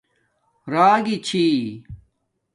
راگی 0.73 1.15
چھی 1.27 1.45